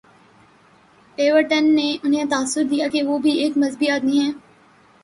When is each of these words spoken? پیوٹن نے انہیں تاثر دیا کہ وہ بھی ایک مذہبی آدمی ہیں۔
پیوٹن 1.17 1.75
نے 1.75 1.97
انہیں 2.03 2.25
تاثر 2.29 2.63
دیا 2.63 2.87
کہ 2.87 3.03
وہ 3.03 3.17
بھی 3.17 3.31
ایک 3.31 3.57
مذہبی 3.57 3.89
آدمی 3.89 4.19
ہیں۔ 4.19 4.31